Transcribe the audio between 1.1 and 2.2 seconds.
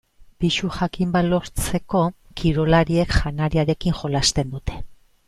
bat lortzeko